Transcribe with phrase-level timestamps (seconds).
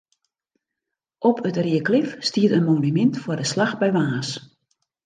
[1.29, 4.29] Op it Reaklif stiet in monumint foar de slach by Warns.